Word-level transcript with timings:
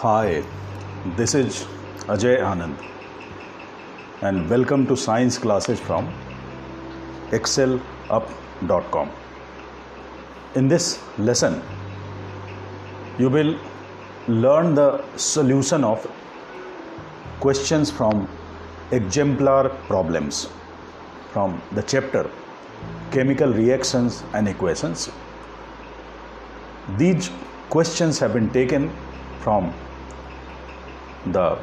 Hi, 0.00 0.42
this 1.14 1.34
is 1.34 1.66
Ajay 2.12 2.36
Anand, 2.50 2.74
and 4.22 4.48
welcome 4.48 4.86
to 4.86 4.96
science 4.96 5.36
classes 5.36 5.78
from 5.78 6.08
excellup.com. 7.38 9.10
In 10.54 10.68
this 10.68 11.02
lesson, 11.18 11.60
you 13.18 13.28
will 13.28 13.58
learn 14.26 14.74
the 14.74 15.04
solution 15.18 15.84
of 15.84 16.10
questions 17.40 17.90
from 17.90 18.26
exemplar 18.92 19.68
problems 19.90 20.48
from 21.34 21.60
the 21.72 21.82
chapter 21.82 22.30
Chemical 23.10 23.52
Reactions 23.52 24.22
and 24.32 24.48
Equations. 24.48 25.10
These 26.96 27.30
questions 27.68 28.18
have 28.20 28.32
been 28.32 28.50
taken 28.50 28.90
from 29.40 29.74
the 31.26 31.58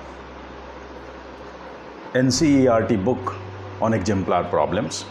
NCERT 2.14 3.04
book 3.04 3.36
on 3.82 3.94
exemplar 3.94 4.44
problems 4.46 5.06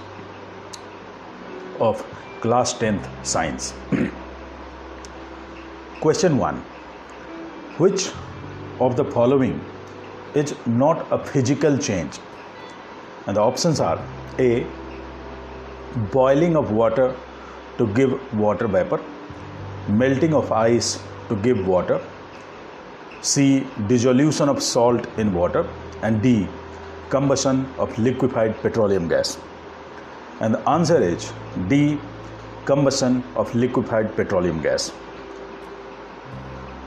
of 1.80 2.04
class 2.40 2.74
10th 2.74 3.08
science. 3.24 3.74
Question 6.00 6.38
1 6.38 6.56
Which 7.78 8.10
of 8.80 8.96
the 8.96 9.04
following 9.04 9.60
is 10.34 10.54
not 10.66 11.06
a 11.10 11.18
physical 11.24 11.76
change? 11.78 12.18
And 13.26 13.36
the 13.36 13.40
options 13.40 13.80
are 13.80 13.98
A. 14.38 14.66
Boiling 16.12 16.56
of 16.56 16.70
water 16.70 17.14
to 17.78 17.86
give 17.94 18.12
water 18.38 18.68
vapor, 18.68 19.00
melting 19.88 20.34
of 20.34 20.52
ice 20.52 21.02
to 21.28 21.36
give 21.36 21.66
water, 21.66 22.00
C. 23.26 23.66
Dissolution 23.88 24.48
of 24.48 24.62
salt 24.62 25.06
in 25.18 25.34
water, 25.34 25.68
and 26.02 26.22
D. 26.22 26.46
Combustion 27.10 27.66
of 27.76 27.96
liquefied 27.98 28.54
petroleum 28.62 29.08
gas. 29.08 29.38
And 30.40 30.54
the 30.54 30.68
answer 30.68 31.02
is 31.02 31.32
D. 31.68 31.98
Combustion 32.66 33.24
of 33.34 33.52
liquefied 33.54 34.14
petroleum 34.14 34.62
gas. 34.62 34.92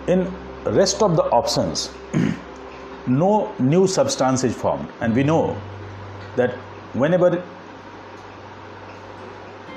In 0.07 0.33
rest 0.63 1.03
of 1.03 1.17
the 1.17 1.23
options, 1.23 1.91
no 3.07 3.53
new 3.59 3.85
substance 3.85 4.43
is 4.45 4.55
formed, 4.55 4.87
and 5.01 5.13
we 5.13 5.23
know 5.23 5.57
that 6.37 6.51
whenever 6.93 7.43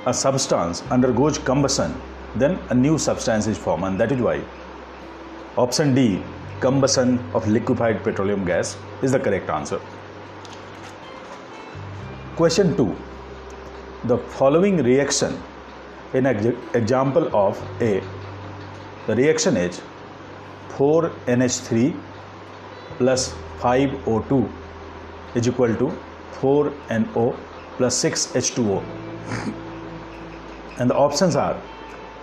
a 0.07 0.15
substance 0.15 0.83
undergoes 0.91 1.39
combustion, 1.39 1.95
then 2.37 2.59
a 2.71 2.75
new 2.75 2.99
substance 2.99 3.49
is 3.49 3.59
formed, 3.59 3.85
and 3.85 3.99
that 3.99 4.13
is 4.13 4.21
why 4.21 4.43
option 5.57 5.95
D, 5.95 6.23
combustion 6.63 7.19
of 7.35 7.47
liquefied 7.49 8.03
petroleum 8.05 8.45
gas, 8.45 8.77
is 9.03 9.13
the 9.13 9.21
correct 9.21 9.51
answer. 9.51 9.81
Question 12.37 12.77
2 12.77 12.97
The 14.05 14.19
following 14.41 14.83
reaction 14.83 15.39
in 16.15 16.27
ex- 16.27 16.57
example 16.75 17.29
of 17.35 17.61
A, 17.81 18.03
the 19.07 19.17
reaction 19.17 19.57
is 19.57 19.81
4NH3 20.77 21.95
plus 22.99 23.35
5O2 23.61 24.51
is 25.35 25.49
equal 25.49 25.75
to 25.83 25.93
4NO 26.41 27.37
plus 27.77 28.03
6H2O. 28.05 28.83
and 30.79 30.91
the 30.91 30.95
options 30.95 31.37
are 31.37 31.61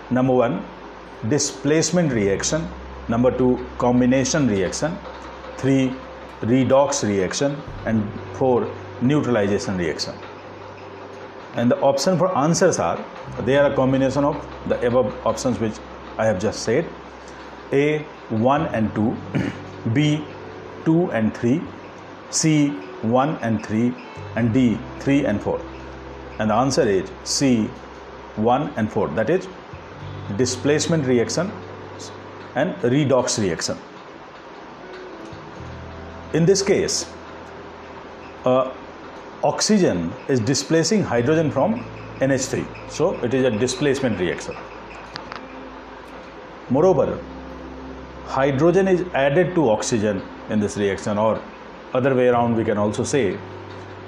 number 0.10 0.34
1 0.34 0.66
displacement 1.28 2.12
reaction, 2.14 2.68
number 3.10 3.32
2 3.38 3.66
combination 3.78 4.48
reaction, 4.48 4.98
3 5.58 5.94
redox 6.42 7.08
reaction. 7.08 7.58
And 7.86 8.08
4 8.36 8.70
neutralization 9.02 9.78
reaction. 9.78 10.14
And 11.56 11.72
the 11.72 11.80
option 11.82 12.18
for 12.18 12.36
answers 12.38 12.80
are 12.80 13.04
they 13.40 13.58
are 13.58 13.72
a 13.72 13.76
combination 13.76 14.24
of 14.24 14.36
the 14.68 14.86
above 14.86 15.14
options 15.26 15.60
which 15.60 15.74
I 16.18 16.26
have 16.26 16.40
just 16.40 16.64
said. 16.64 16.86
A 17.72 18.00
1 18.30 18.66
and 18.68 18.94
2, 18.96 19.18
B 19.94 20.24
2 20.86 21.12
and 21.12 21.36
3, 21.36 21.62
C 22.30 22.70
1 23.02 23.38
and 23.42 23.66
3, 23.66 23.94
and 24.36 24.54
D 24.54 24.78
3 25.00 25.26
and 25.26 25.42
4. 25.42 25.62
And 26.40 26.50
the 26.50 26.56
answer 26.56 26.88
is 26.88 27.10
C 27.24 27.70
1 28.36 28.74
and 28.78 28.92
4 28.92 29.10
that 29.10 29.30
is 29.30 29.48
displacement 30.38 31.06
reaction 31.06 31.52
and 32.56 32.76
redox 32.78 33.42
reaction. 33.42 33.78
In 36.34 36.46
this 36.46 36.62
case, 36.62 37.12
uh, 38.46 38.72
oxygen 39.44 40.12
is 40.28 40.40
displacing 40.40 41.04
hydrogen 41.04 41.52
from 41.52 41.84
NH3, 42.20 42.66
so 42.90 43.14
it 43.24 43.34
is 43.34 43.46
a 43.46 43.52
displacement 43.52 44.20
reaction. 44.20 44.56
Moreover, 46.70 47.20
hydrogen 48.26 48.88
is 48.88 49.02
added 49.14 49.56
to 49.56 49.70
oxygen 49.70 50.22
in 50.50 50.60
this 50.60 50.78
reaction, 50.78 51.18
or 51.18 51.42
other 51.94 52.14
way 52.14 52.28
around, 52.28 52.56
we 52.56 52.64
can 52.64 52.78
also 52.78 53.04
say 53.04 53.38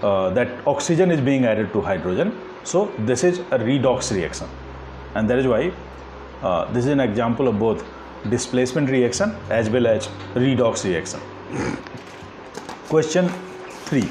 uh, 0.04 0.30
that 0.32 0.68
oxygen 0.68 1.10
is 1.12 1.22
being 1.22 1.46
added 1.46 1.74
to 1.74 1.82
hydrogen. 1.82 2.38
So, 2.64 2.92
this 3.00 3.24
is 3.24 3.40
a 3.40 3.58
redox 3.58 4.14
reaction, 4.16 4.48
and 5.16 5.28
that 5.30 5.40
is 5.40 5.48
why 5.48 5.72
uh, 6.44 6.72
this 6.72 6.86
is 6.86 6.92
an 6.92 7.00
example 7.00 7.48
of 7.48 7.58
both 7.58 7.84
displacement 8.30 8.90
reaction 8.90 9.36
as 9.50 9.70
well 9.70 9.88
as 9.88 10.08
redox 10.36 10.84
reaction. 10.86 11.20
Question 12.90 13.30
3 13.86 14.02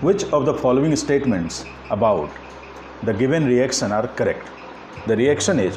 Which 0.00 0.24
of 0.32 0.46
the 0.46 0.54
following 0.54 0.94
statements 0.96 1.64
about 1.90 2.30
the 3.02 3.12
given 3.12 3.44
reaction 3.46 3.92
are 3.92 4.08
correct? 4.08 4.48
The 5.06 5.16
reaction 5.16 5.58
is 5.58 5.76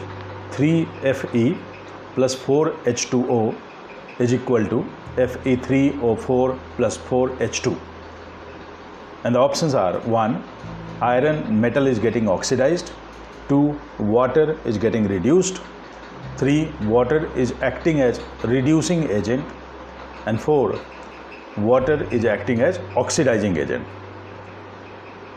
3Fe 0.51 1.57
plus 2.15 2.35
4H2O 2.35 3.55
is 4.19 4.33
equal 4.33 4.65
to 4.65 4.85
Fe3O4 5.15 6.59
plus 6.77 6.97
4H2. 6.97 7.77
And 9.23 9.35
the 9.35 9.39
options 9.39 9.73
are 9.73 9.99
1. 9.99 10.43
Iron 11.01 11.59
metal 11.59 11.87
is 11.87 11.99
getting 11.99 12.27
oxidized, 12.27 12.91
2. 13.49 13.79
Water 13.99 14.57
is 14.65 14.77
getting 14.77 15.07
reduced, 15.07 15.61
3. 16.41 16.73
Water 16.89 17.17
is 17.37 17.53
acting 17.61 18.01
as 18.01 18.19
reducing 18.43 19.07
agent, 19.09 19.45
and 20.25 20.41
4. 20.41 20.79
Water 21.57 21.97
is 22.19 22.25
acting 22.25 22.61
as 22.61 22.79
oxidizing 22.97 23.57
agent. 23.57 23.85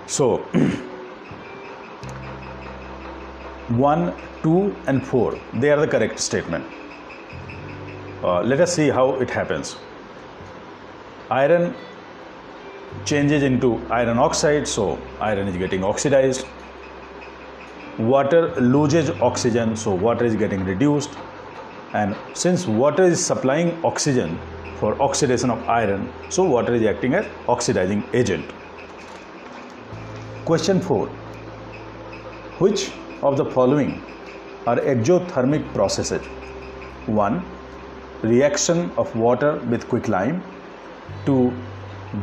So, 0.06 0.38
1, 3.69 4.14
2, 4.43 4.76
and 4.87 5.06
4 5.06 5.38
they 5.54 5.70
are 5.70 5.81
the 5.81 5.88
correct 5.88 6.20
statement. 6.20 6.64
Uh, 8.22 8.43
let 8.43 8.60
us 8.60 8.75
see 8.75 8.88
how 8.88 9.06
it 9.20 9.28
happens. 9.28 9.76
Iron 11.31 11.75
changes 13.04 13.43
into 13.43 13.81
iron 13.91 14.19
oxide, 14.19 14.69
so 14.69 14.98
iron 15.20 15.48
is 15.48 15.56
getting 15.56 15.84
oxidized. 15.84 16.47
Water 17.99 18.53
loses 18.60 19.10
oxygen, 19.21 19.77
so 19.77 19.94
water 19.94 20.25
is 20.25 20.34
getting 20.34 20.65
reduced. 20.65 21.10
And 21.93 22.16
since 22.32 22.66
water 22.66 23.05
is 23.05 23.25
supplying 23.25 23.84
oxygen 23.84 24.37
for 24.81 25.00
oxidation 25.00 25.49
of 25.49 25.62
iron, 25.69 26.12
so 26.28 26.43
water 26.43 26.75
is 26.75 26.84
acting 26.84 27.15
as 27.15 27.27
oxidizing 27.49 28.03
agent. 28.12 28.44
Question 30.44 30.81
4 30.81 31.06
Which 32.58 32.91
of 33.23 33.37
the 33.37 33.44
following 33.44 34.02
are 34.67 34.76
exothermic 34.76 35.73
processes? 35.73 36.26
1. 37.06 37.44
Reaction 38.23 38.90
of 38.97 39.14
water 39.14 39.58
with 39.70 39.88
quicklime. 39.88 40.43
2. 41.26 41.52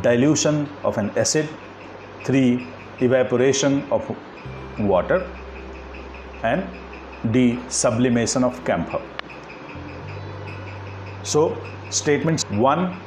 Dilution 0.01 0.67
of 0.83 0.97
an 0.97 1.12
acid. 1.17 1.47
3. 2.25 2.67
Evaporation 3.00 3.83
of 3.89 4.13
water. 4.77 5.25
And 6.43 6.67
D. 7.31 7.59
Sublimation 7.69 8.43
of 8.43 8.63
camphor. 8.65 9.01
So, 11.23 11.57
statements 11.89 12.43
1 12.49 12.99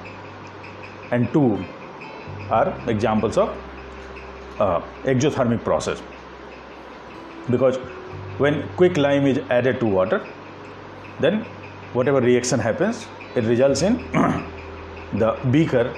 and 1.10 1.32
2 1.32 1.64
are 2.50 2.74
examples 2.86 3.36
of 3.38 3.56
uh, 4.58 4.80
exothermic 5.04 5.64
process 5.64 6.02
because 7.50 7.76
when 8.38 8.62
quicklime 8.76 9.26
is 9.26 9.38
added 9.50 9.80
to 9.80 9.86
water 9.86 10.20
then 11.20 11.40
whatever 11.92 12.20
reaction 12.20 12.58
happens 12.58 13.06
it 13.34 13.44
results 13.44 13.82
in 13.82 13.96
the 15.22 15.36
beaker 15.50 15.94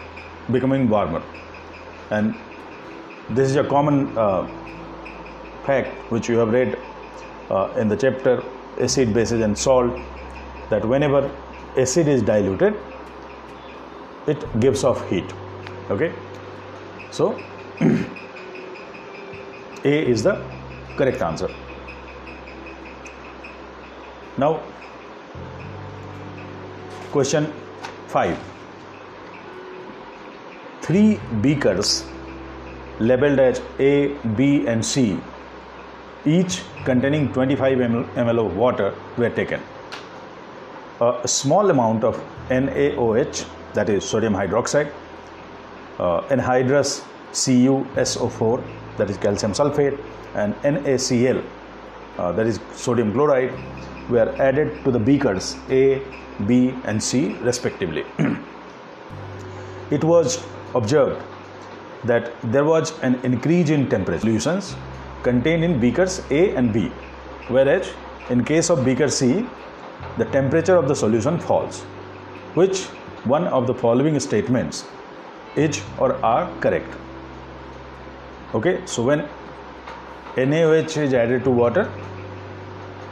becoming 0.53 0.89
warmer 0.89 1.23
and 2.11 2.35
this 3.31 3.51
is 3.51 3.57
a 3.57 3.65
common 3.65 4.17
uh, 4.17 4.47
fact 5.65 6.11
which 6.11 6.29
you 6.29 6.39
have 6.39 6.49
read 6.49 6.79
uh, 7.51 7.73
in 7.77 7.89
the 7.89 7.97
chapter 7.97 8.43
acid 8.81 9.13
bases 9.15 9.41
and 9.41 9.57
salt 9.57 9.93
that 10.71 10.85
whenever 10.85 11.31
acid 11.77 12.09
is 12.09 12.23
diluted 12.23 12.75
it 14.27 14.61
gives 14.61 14.85
off 14.85 15.09
heat 15.09 15.33
okay? 15.91 16.13
So 17.11 17.41
a 19.85 20.11
is 20.11 20.23
the 20.23 20.43
correct 20.97 21.23
answer. 21.23 21.51
Now 24.37 24.61
question 27.13 27.53
5 28.09 28.39
three 30.83 31.19
beakers 31.41 32.05
labeled 32.99 33.39
as 33.39 33.61
a 33.79 33.93
b 34.41 34.67
and 34.67 34.85
c 34.85 35.19
each 36.27 36.63
containing 36.85 37.33
25 37.33 37.79
ml 37.79 38.47
of 38.47 38.57
water 38.57 38.95
were 39.17 39.31
taken 39.31 39.61
a 41.01 41.29
small 41.29 41.71
amount 41.71 42.05
of 42.05 42.17
NaOH, 42.49 43.47
that 43.75 43.89
is 43.91 44.05
sodium 44.05 44.33
hydroxide, 44.33 44.91
uh, 45.99 46.23
anhydrous 46.23 47.05
CuSO4, 47.33 48.63
that 48.97 49.11
is 49.11 49.19
calcium 49.19 49.53
sulfate, 49.53 50.03
and 50.35 50.55
NaCl, 50.63 51.45
uh, 52.19 52.33
that 52.33 52.47
is 52.47 52.61
sodium 52.75 53.13
chloride, 53.13 53.53
were 54.09 54.35
added 54.41 54.83
to 54.85 54.91
the 54.91 54.99
beakers 54.99 55.57
A, 55.69 56.03
B, 56.47 56.75
and 56.85 57.03
C 57.03 57.35
respectively. 57.43 58.05
it 59.91 60.03
was 60.03 60.43
observed 60.75 61.23
that 62.05 62.33
there 62.43 62.65
was 62.65 62.99
an 63.01 63.17
increase 63.23 63.69
in 63.69 63.89
temperature 63.91 64.21
solutions 64.21 64.77
contained 65.29 65.65
in 65.69 65.79
beakers 65.85 66.21
A 66.31 66.43
and 66.57 66.73
B, 66.73 66.91
whereas 67.49 67.93
in 68.31 68.45
case 68.45 68.71
of 68.71 68.85
beaker 68.85 69.09
C, 69.09 69.47
the 70.19 70.27
temperature 70.37 70.77
of 70.77 70.89
the 70.89 70.97
solution 71.05 71.39
falls. 71.39 71.81
Which 72.61 72.85
one 73.35 73.47
of 73.49 73.67
the 73.67 73.75
following 73.75 74.19
statements 74.21 74.85
is 75.57 75.83
or 75.99 76.15
are 76.25 76.45
correct? 76.61 76.93
Okay, 78.55 78.81
so 78.87 79.03
when 79.03 79.29
NaOH 80.37 80.97
is 81.03 81.15
added 81.15 81.45
to 81.45 81.51
water, 81.51 81.91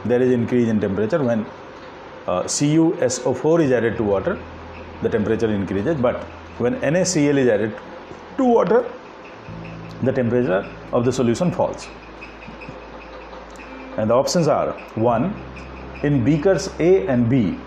there 0.05 0.21
is 0.21 0.31
increase 0.31 0.69
in 0.69 0.79
temperature. 0.79 1.21
When 1.23 1.45
uh, 2.27 2.43
CuSO4 2.43 3.63
is 3.63 3.71
added 3.71 3.97
to 3.97 4.03
water, 4.03 4.39
the 5.01 5.09
temperature 5.09 5.51
increases. 5.51 5.99
But 5.99 6.23
when 6.59 6.75
NaCl 6.81 7.37
is 7.37 7.47
added 7.47 7.75
to 8.37 8.45
water, 8.45 8.89
the 10.03 10.11
temperature 10.11 10.63
of 10.91 11.05
the 11.05 11.11
solution 11.11 11.51
falls. 11.51 11.87
And 13.97 14.09
the 14.09 14.13
options 14.13 14.47
are 14.47 14.73
1 14.95 15.33
in 16.03 16.23
beakers 16.23 16.69
A 16.79 17.07
and 17.07 17.29
B, 17.29 17.57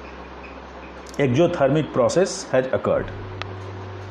exothermic 1.17 1.93
process 1.93 2.45
has 2.51 2.67
occurred. 2.73 3.11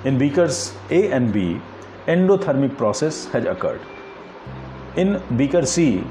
In 0.03 0.17
beakers 0.17 0.75
A 0.89 1.11
and 1.11 1.31
B, 1.31 1.61
endothermic 2.07 2.75
process 2.77 3.25
has 3.27 3.45
occurred. 3.45 3.81
In 4.95 5.21
beaker 5.37 5.65
C, 5.65 6.03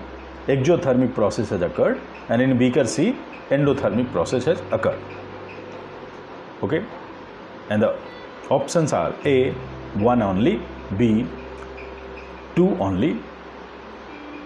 exothermic 0.47 1.15
process 1.15 1.51
has 1.51 1.61
occurred, 1.61 2.01
and 2.29 2.41
in 2.41 2.57
beaker 2.57 2.87
C, 2.87 3.17
endothermic 3.51 4.11
process 4.13 4.45
has 4.45 4.61
occurred. 4.71 5.01
Okay, 6.63 6.85
and 7.69 7.83
the 7.83 7.99
options 8.49 8.93
are 8.93 9.15
A 9.25 9.51
1 9.95 10.23
only, 10.23 10.63
B 10.97 11.27
2 12.55 12.77
only, 12.79 13.19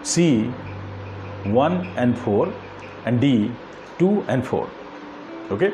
C 0.02 0.50
1 1.44 1.86
and 1.96 2.18
4, 2.18 2.52
and 3.06 3.20
D 3.20 3.50
2 3.98 4.24
and 4.28 4.46
4. 4.46 4.68
Okay. 5.50 5.72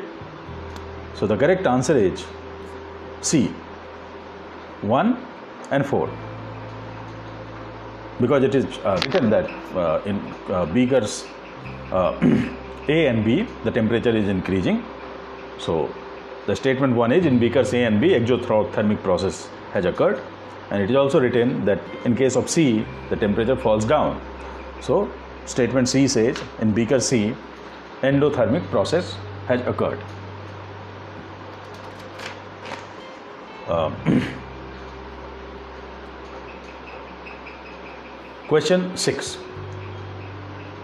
So 1.15 1.25
the 1.25 1.35
correct 1.35 1.65
answer 1.65 1.97
is 1.97 2.25
C 3.21 3.47
1 4.81 5.17
and 5.71 5.85
4 5.85 6.09
because 8.19 8.43
it 8.43 8.55
is 8.55 8.65
uh, 8.79 8.99
written 9.05 9.29
that 9.29 9.49
uh, 9.75 10.01
in 10.05 10.19
uh, 10.49 10.65
beakers 10.65 11.25
uh, 11.91 12.17
A 12.89 13.07
and 13.07 13.25
B 13.25 13.47
the 13.63 13.71
temperature 13.71 14.15
is 14.15 14.27
increasing. 14.27 14.83
So 15.59 15.93
the 16.45 16.55
statement 16.55 16.95
1 16.95 17.11
is 17.11 17.25
in 17.25 17.39
beakers 17.39 17.73
A 17.73 17.83
and 17.85 17.99
B 17.99 18.09
exothermic 18.09 19.01
process 19.03 19.49
has 19.73 19.85
occurred 19.85 20.21
and 20.69 20.83
it 20.83 20.89
is 20.89 20.95
also 20.95 21.19
written 21.19 21.65
that 21.65 21.79
in 22.05 22.15
case 22.15 22.35
of 22.35 22.49
C 22.49 22.85
the 23.09 23.15
temperature 23.15 23.55
falls 23.55 23.85
down. 23.85 24.21
So 24.81 25.11
Statement 25.47 25.87
C 25.87 26.07
says 26.09 26.37
in 26.59 26.73
beaker 26.73 26.99
C, 26.99 27.33
endothermic 28.01 28.69
process 28.69 29.15
has 29.47 29.61
occurred. 29.65 29.99
Uh, 33.67 33.91
question 38.49 38.95
6. 38.97 39.37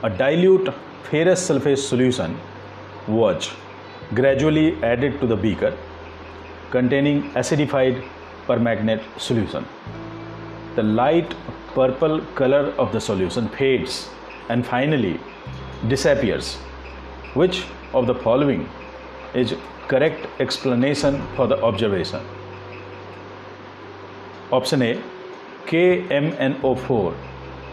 A 0.04 0.10
dilute 0.10 0.74
ferrous 1.10 1.50
sulfate 1.50 1.78
solution 1.78 2.40
was 3.08 3.52
gradually 4.16 4.82
added 4.82 5.20
to 5.20 5.28
the 5.28 5.36
beaker 5.36 5.78
containing 6.72 7.22
acidified 7.42 8.02
permanganate 8.48 9.02
solution. 9.18 9.66
The 10.76 10.84
light 10.84 11.36
purple 11.74 12.22
color 12.36 12.74
of 12.78 12.92
the 12.94 13.02
solution 13.02 13.50
fades 13.50 14.10
and 14.50 14.66
finally 14.66 15.20
disappears. 15.88 16.56
Which 17.34 17.66
of 17.94 18.08
the 18.08 18.16
following 18.16 18.70
is 19.34 19.56
correct 19.88 20.28
explanation 20.40 21.22
for 21.36 21.48
the 21.48 21.62
observation? 21.64 22.22
Option 24.52 24.82
A 24.82 25.02
KMNO4 25.66 27.16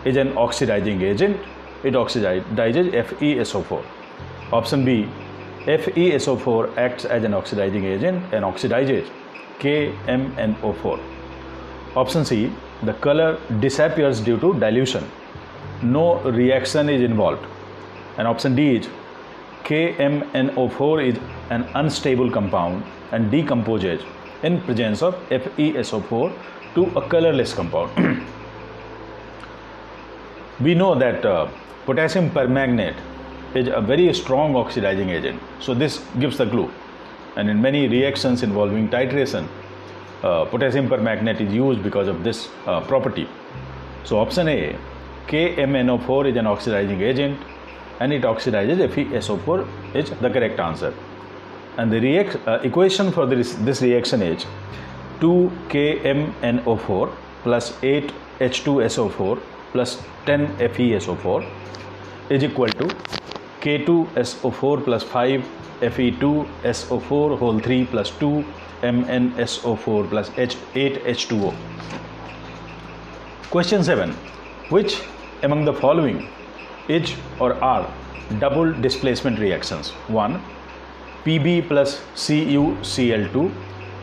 is 0.04 0.16
an 0.16 0.36
oxidizing 0.36 1.02
agent, 1.02 1.36
it 1.84 1.94
oxidizes 1.94 2.90
FeSO4. 2.92 3.84
Option 4.52 4.84
B 4.84 5.08
FeSO4 5.66 6.76
acts 6.78 7.04
as 7.04 7.24
an 7.24 7.34
oxidizing 7.34 7.84
agent 7.84 8.32
and 8.32 8.44
oxidizes 8.44 9.08
KMNO4. 9.58 11.00
Option 11.96 12.24
C 12.24 12.50
the 12.82 12.94
color 12.94 13.38
disappears 13.60 14.20
due 14.20 14.38
to 14.38 14.54
dilution 14.58 15.04
no 15.82 16.20
reaction 16.22 16.88
is 16.88 17.02
involved. 17.02 17.44
And 18.18 18.28
option 18.28 18.54
D 18.54 18.76
is 18.76 18.88
KMNO4 19.64 21.06
is 21.08 21.18
an 21.50 21.62
unstable 21.74 22.30
compound 22.30 22.84
and 23.12 23.30
decomposes 23.30 24.02
in 24.42 24.60
presence 24.62 25.02
of 25.02 25.14
FeSO4 25.28 26.32
to 26.74 26.86
a 26.98 27.08
colorless 27.08 27.52
compound. 27.54 27.90
we 30.60 30.74
know 30.74 30.94
that 30.94 31.24
uh, 31.24 31.48
potassium 31.86 32.30
permanganate 32.30 32.96
is 33.54 33.68
a 33.68 33.80
very 33.80 34.12
strong 34.14 34.56
oxidizing 34.56 35.10
agent. 35.10 35.40
So 35.60 35.74
this 35.74 36.04
gives 36.18 36.38
the 36.38 36.46
clue. 36.46 36.70
And 37.36 37.48
in 37.48 37.60
many 37.62 37.88
reactions 37.88 38.42
involving 38.42 38.88
titration, 38.88 39.48
uh, 40.22 40.44
potassium 40.44 40.88
permanganate 40.88 41.40
is 41.40 41.52
used 41.52 41.82
because 41.82 42.08
of 42.08 42.24
this 42.24 42.48
uh, 42.66 42.80
property. 42.80 43.28
So 44.04 44.18
option 44.18 44.48
A 44.48 44.76
KMNO4 45.28 46.30
is 46.30 46.36
an 46.36 46.46
oxidizing 46.46 47.00
agent 47.02 47.38
and 48.00 48.12
it 48.12 48.22
oxidizes 48.22 48.86
FeSO4 48.88 49.66
is 49.94 50.10
the 50.10 50.30
correct 50.30 50.58
answer. 50.58 50.94
And 51.76 51.92
the 51.92 52.00
react, 52.00 52.36
uh, 52.46 52.60
equation 52.62 53.12
for 53.12 53.26
this, 53.26 53.54
this 53.54 53.82
reaction 53.82 54.22
is 54.22 54.44
2KMNO4 55.20 57.12
plus 57.42 57.72
8H2SO4 57.80 59.40
plus 59.72 60.02
10 60.26 60.56
FeSO4 60.56 61.46
is 62.30 62.42
equal 62.44 62.68
to 62.68 62.84
K2SO4 63.60 64.84
plus 64.84 65.02
5 65.02 65.46
Fe2SO4 65.80 67.38
whole 67.38 67.58
3 67.58 67.84
plus 67.86 68.10
2 68.18 68.44
MnSO4 68.82 70.08
plus 70.08 70.30
H8H2O. 70.30 71.54
Question 73.50 73.84
7. 73.84 74.14
Which 74.70 75.00
among 75.42 75.64
the 75.64 75.72
following 75.74 76.28
is 76.88 77.12
or 77.40 77.54
are 77.54 77.92
double 78.38 78.72
displacement 78.72 79.40
reactions. 79.40 79.90
1. 80.08 80.40
Pb 81.24 81.66
plus 81.66 82.00
CuCl2 82.14 83.52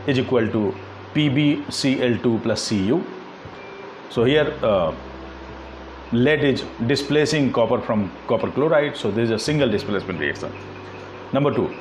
is 0.08 0.20
equal 0.20 0.48
to 0.50 0.76
PbCl2 1.16 2.44
plus 2.44 2.68
Cu. 2.70 3.02
So 4.10 4.26
here 4.26 4.54
uh, 4.62 4.94
lead 6.12 6.44
is 6.44 6.66
displacing 6.86 7.54
copper 7.54 7.80
from 7.80 8.12
copper 8.28 8.52
chloride. 8.52 8.98
So 8.98 9.10
this 9.10 9.30
is 9.30 9.32
a 9.32 9.40
single 9.40 9.70
displacement 9.70 10.20
reaction. 10.20 10.52
Number 11.32 11.54
2. 11.54 11.74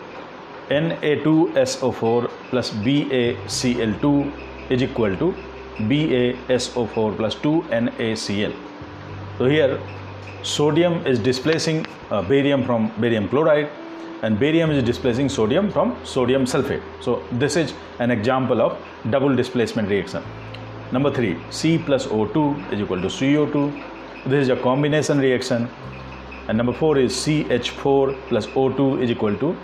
Na2SO4 0.70 2.30
plus 2.50 2.70
BaCl2 2.70 4.32
is 4.70 4.82
equal 4.82 5.16
to 5.16 5.34
BaSO4 5.78 7.16
plus 7.16 7.34
2NaCl. 7.36 8.65
So 9.38 9.44
here 9.44 9.78
sodium 10.42 11.06
is 11.06 11.18
displacing 11.18 11.84
uh, 12.10 12.22
barium 12.22 12.64
from 12.64 12.90
barium 12.98 13.28
chloride 13.28 13.68
and 14.22 14.38
barium 14.40 14.70
is 14.70 14.82
displacing 14.82 15.28
sodium 15.28 15.70
from 15.70 15.94
sodium 16.04 16.46
sulfate. 16.46 16.82
So 17.02 17.22
this 17.32 17.56
is 17.56 17.74
an 17.98 18.10
example 18.10 18.62
of 18.62 18.78
double 19.10 19.36
displacement 19.36 19.90
reaction. 19.90 20.22
Number 20.90 21.12
3 21.12 21.36
C 21.50 21.76
plus 21.76 22.06
O2 22.06 22.72
is 22.72 22.80
equal 22.80 23.02
to 23.02 23.08
CO2. 23.08 23.82
This 24.24 24.44
is 24.44 24.48
a 24.48 24.56
combination 24.56 25.18
reaction. 25.18 25.68
And 26.48 26.56
number 26.56 26.72
4 26.72 26.96
is 26.98 27.12
CH4 27.12 28.28
plus 28.28 28.46
O2 28.46 29.02
is 29.02 29.10
equal 29.10 29.36
to 29.36 29.54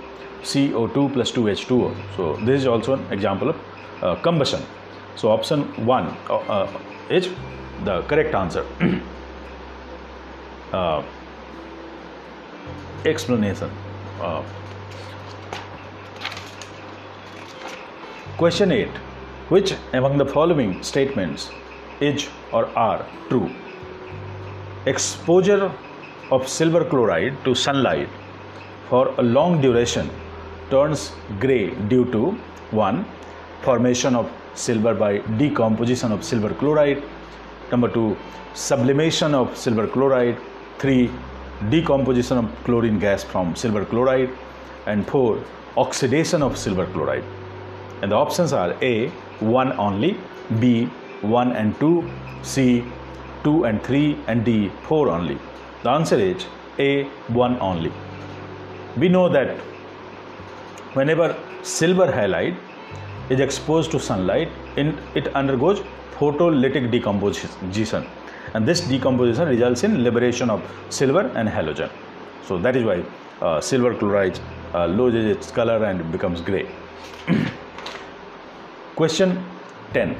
CO2 0.42 1.12
plus 1.14 1.32
2H2O. 1.32 1.96
So 2.16 2.36
this 2.44 2.60
is 2.60 2.66
also 2.66 2.94
an 2.94 3.12
example 3.12 3.50
of 3.50 3.56
uh, 4.02 4.16
combustion. 4.16 4.60
So 5.16 5.30
option 5.30 5.62
1 5.86 6.16
uh, 6.28 6.36
uh, 6.36 6.80
is 7.08 7.30
the 7.84 8.02
correct 8.02 8.34
answer. 8.34 8.66
uh, 10.72 11.02
explanation. 13.04 13.70
Uh, 14.20 14.42
question 18.36 18.72
8. 18.72 18.88
Which 19.48 19.74
among 19.92 20.18
the 20.18 20.26
following 20.26 20.82
statements 20.82 21.50
is 22.00 22.28
or 22.52 22.66
are 22.76 23.06
true? 23.28 23.50
Exposure 24.86 25.70
of 26.30 26.48
silver 26.48 26.84
chloride 26.84 27.36
to 27.44 27.54
sunlight 27.54 28.08
for 28.88 29.14
a 29.18 29.22
long 29.22 29.60
duration 29.60 30.08
turns 30.70 31.12
gray 31.38 31.70
due 31.88 32.10
to 32.12 32.30
1. 32.70 33.04
Formation 33.62 34.14
of 34.14 34.30
silver 34.54 34.94
by 34.94 35.18
decomposition 35.36 36.12
of 36.12 36.24
silver 36.24 36.54
chloride. 36.54 37.02
Number 37.70 37.88
2. 37.88 38.16
Sublimation 38.54 39.34
of 39.34 39.56
silver 39.56 39.86
chloride. 39.86 40.38
3. 40.82 41.08
Decomposition 41.70 42.38
of 42.38 42.64
chlorine 42.64 42.98
gas 42.98 43.22
from 43.22 43.54
silver 43.54 43.84
chloride. 43.84 44.30
And 44.86 45.06
4. 45.06 45.38
Oxidation 45.76 46.42
of 46.42 46.58
silver 46.58 46.86
chloride. 46.86 47.22
And 48.02 48.10
the 48.10 48.16
options 48.16 48.52
are 48.52 48.74
A. 48.82 49.08
1 49.38 49.72
only. 49.74 50.16
B. 50.58 50.86
1 51.20 51.52
and 51.52 51.78
2. 51.78 52.10
C. 52.42 52.84
2 53.44 53.64
and 53.64 53.80
3. 53.84 54.18
And 54.26 54.44
D. 54.44 54.72
4 54.88 55.08
only. 55.08 55.38
The 55.84 55.90
answer 55.90 56.16
is 56.16 56.46
A. 56.80 57.04
1 57.28 57.60
only. 57.60 57.92
We 58.96 59.08
know 59.08 59.28
that 59.28 59.56
whenever 60.94 61.36
silver 61.62 62.08
halide 62.10 62.56
is 63.30 63.38
exposed 63.38 63.92
to 63.92 64.00
sunlight, 64.00 64.48
it 64.76 65.34
undergoes 65.36 65.80
photolytic 66.18 66.90
decomposition 66.90 68.04
and 68.54 68.66
this 68.66 68.80
decomposition 68.80 69.48
results 69.48 69.84
in 69.84 70.02
liberation 70.04 70.50
of 70.50 70.62
silver 70.90 71.26
and 71.34 71.48
halogen. 71.48 71.90
So 72.44 72.58
that 72.58 72.76
is 72.76 72.84
why 72.84 73.04
uh, 73.40 73.60
silver 73.60 73.94
chloride 73.94 74.38
uh, 74.74 74.86
loses 74.86 75.24
its 75.36 75.50
color 75.50 75.84
and 75.84 76.10
becomes 76.12 76.40
gray. 76.40 76.68
Question 78.96 79.44
10. 79.94 80.16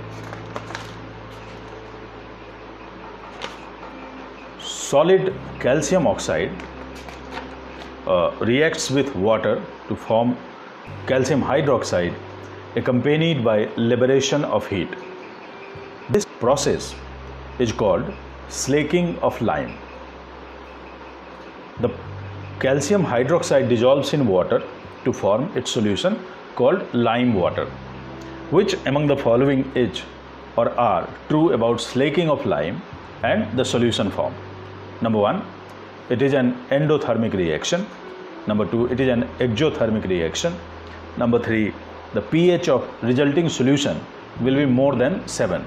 Solid 4.61 5.35
calcium 5.61 6.07
oxide 6.07 6.51
uh, 8.07 8.35
reacts 8.41 8.91
with 8.91 9.15
water 9.15 9.63
to 9.89 9.97
form 9.97 10.37
calcium 11.07 11.43
hydroxide 11.43 12.15
accompanied 12.77 13.45
by 13.45 13.69
liberation 13.77 14.45
of 14.45 14.67
heat. 14.67 14.89
This 16.11 16.25
process 16.25 16.95
is 17.65 17.73
called 17.73 18.13
slaking 18.49 19.19
of 19.21 19.41
lime. 19.41 19.75
The 21.81 21.91
calcium 22.61 23.05
hydroxide 23.05 23.69
dissolves 23.69 24.13
in 24.13 24.27
water 24.27 24.63
to 25.05 25.13
form 25.13 25.51
its 25.57 25.71
solution 25.71 26.19
called 26.55 26.83
lime 26.95 27.35
water. 27.35 27.67
Which 28.51 28.75
among 28.87 29.07
the 29.07 29.17
following 29.17 29.71
is 29.75 30.03
or 30.57 30.69
are 30.79 31.09
true 31.29 31.53
about 31.53 31.81
slaking 31.81 32.29
of 32.29 32.45
lime 32.45 32.83
and 33.23 33.59
the 33.59 33.65
solution 33.65 34.11
form? 34.11 34.35
Number 35.01 35.19
one, 35.19 35.43
it 36.11 36.21
is 36.23 36.35
an 36.35 36.55
endothermic 36.71 37.33
reaction. 37.33 37.87
Number 38.47 38.67
two, 38.67 38.87
it 38.87 39.01
is 39.01 39.09
an 39.09 39.23
exothermic 39.39 40.07
reaction. 40.09 40.55
Number 41.17 41.39
three, 41.39 41.73
the 42.13 42.21
pH 42.21 42.69
of 42.69 42.89
resulting 43.03 43.49
solution 43.49 43.99
will 44.41 44.57
be 44.57 44.67
more 44.67 44.95
than 44.95 45.27
7. 45.27 45.65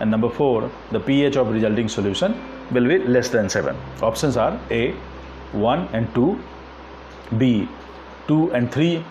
And 0.00 0.10
number 0.10 0.28
4, 0.28 0.70
the 0.92 1.00
pH 1.00 1.36
of 1.36 1.50
resulting 1.50 1.88
solution 1.88 2.34
will 2.70 2.86
be 2.86 2.98
less 2.98 3.28
than 3.28 3.48
7. 3.48 3.76
Options 4.02 4.36
are 4.36 4.58
A, 4.70 4.92
1 5.52 5.88
and 5.92 6.14
2, 6.14 6.38
B, 7.38 7.68
2 8.28 8.52
and 8.52 8.70
3, 8.70 9.04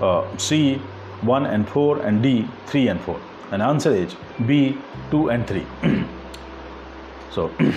uh, 0.00 0.36
C, 0.36 0.76
1 1.22 1.46
and 1.46 1.68
4, 1.68 2.00
and 2.02 2.22
D, 2.22 2.48
3 2.66 2.88
and 2.88 3.00
4. 3.00 3.20
And 3.52 3.62
answer 3.62 3.94
is 3.94 4.14
B, 4.46 4.76
2 5.10 5.30
and 5.30 5.46
3. 5.46 5.66
so, 7.30 7.50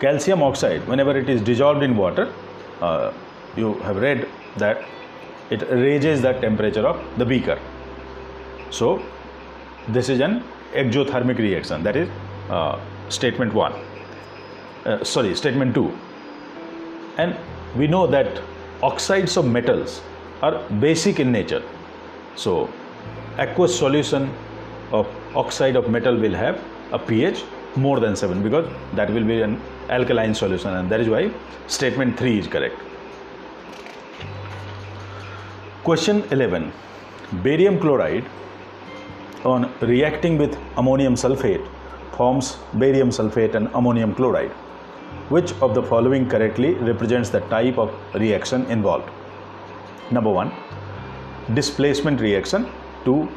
calcium 0.00 0.42
oxide, 0.42 0.86
whenever 0.88 1.16
it 1.16 1.28
is 1.28 1.40
dissolved 1.42 1.82
in 1.82 1.96
water, 1.96 2.32
uh, 2.80 3.12
you 3.56 3.74
have 3.74 3.96
read 3.96 4.28
that 4.56 4.82
it 5.50 5.62
raises 5.70 6.22
the 6.22 6.32
temperature 6.32 6.86
of 6.86 7.00
the 7.18 7.24
beaker. 7.24 7.58
So, 8.70 9.02
this 9.88 10.08
is 10.08 10.20
an 10.20 10.42
exothermic 10.74 11.38
reaction 11.38 11.82
that 11.82 11.96
is 11.96 12.08
uh, 12.50 12.78
statement 13.08 13.52
1 13.54 13.72
uh, 14.84 15.04
sorry 15.04 15.34
statement 15.34 15.74
2 15.74 15.92
and 17.18 17.36
we 17.76 17.86
know 17.86 18.06
that 18.06 18.40
oxides 18.82 19.36
of 19.36 19.46
metals 19.46 20.00
are 20.42 20.62
basic 20.80 21.20
in 21.20 21.32
nature. 21.32 21.62
So 22.36 22.70
aqueous 23.38 23.76
solution 23.78 24.30
of 24.92 25.06
oxide 25.34 25.76
of 25.76 25.90
metal 25.90 26.16
will 26.16 26.34
have 26.34 26.62
a 26.92 26.98
pH 26.98 27.42
more 27.76 28.00
than 28.00 28.16
7 28.16 28.42
because 28.42 28.70
that 28.94 29.10
will 29.10 29.24
be 29.24 29.42
an 29.42 29.60
alkaline 29.88 30.34
solution 30.34 30.74
and 30.74 30.90
that 30.90 31.00
is 31.00 31.08
why 31.08 31.30
statement 31.66 32.18
3 32.18 32.38
is 32.38 32.46
correct. 32.46 32.76
Question 35.84 36.24
11 36.30 36.72
Barium 37.42 37.78
chloride 37.80 38.24
on 39.46 39.72
reacting 39.80 40.36
with 40.38 40.58
ammonium 40.76 41.14
sulfate 41.14 41.66
forms 42.16 42.56
barium 42.82 43.10
sulfate 43.10 43.54
and 43.54 43.68
ammonium 43.74 44.14
chloride. 44.14 44.52
Which 45.34 45.52
of 45.60 45.74
the 45.74 45.82
following 45.82 46.28
correctly 46.28 46.74
represents 46.74 47.30
the 47.30 47.40
type 47.54 47.78
of 47.78 47.92
reaction 48.14 48.64
involved? 48.66 49.10
Number 50.10 50.30
1 50.30 50.52
displacement 51.54 52.20
reaction, 52.20 52.66
2 53.04 53.28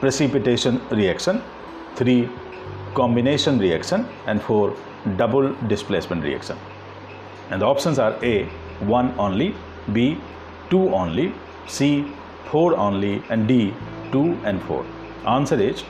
precipitation 0.00 0.80
reaction, 0.90 1.42
3 1.94 2.28
combination 2.94 3.58
reaction, 3.58 4.06
and 4.26 4.42
4 4.42 4.76
double 5.16 5.54
displacement 5.68 6.22
reaction. 6.22 6.58
And 7.50 7.62
the 7.62 7.66
options 7.66 7.98
are 7.98 8.12
A 8.22 8.44
1 8.80 9.14
only, 9.18 9.54
B 9.92 10.18
2 10.70 10.94
only, 10.94 11.32
C 11.66 12.06
4 12.50 12.76
only 12.76 13.22
and 13.30 13.48
D 13.48 13.72
2 14.12 14.38
and 14.44 14.62
4. 14.62 14.95
Answer 15.26 15.60
is 15.60 15.84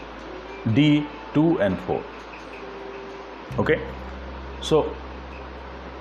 D 0.75 1.07
2 1.35 1.61
and 1.61 1.79
4. 1.81 2.03
Okay. 3.59 3.81
So 4.61 4.95